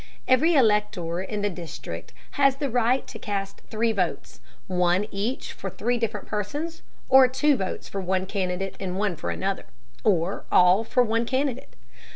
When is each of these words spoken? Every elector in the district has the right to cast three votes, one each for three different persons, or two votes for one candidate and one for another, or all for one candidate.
Every 0.27 0.55
elector 0.55 1.21
in 1.21 1.43
the 1.43 1.49
district 1.51 2.11
has 2.31 2.55
the 2.55 2.71
right 2.71 3.05
to 3.05 3.19
cast 3.19 3.61
three 3.69 3.91
votes, 3.91 4.39
one 4.65 5.05
each 5.11 5.53
for 5.53 5.69
three 5.69 5.95
different 5.99 6.25
persons, 6.25 6.81
or 7.07 7.27
two 7.27 7.55
votes 7.55 7.87
for 7.87 8.01
one 8.01 8.25
candidate 8.25 8.75
and 8.79 8.97
one 8.97 9.15
for 9.15 9.29
another, 9.29 9.67
or 10.03 10.45
all 10.51 10.83
for 10.83 11.03
one 11.03 11.27
candidate. 11.27 11.75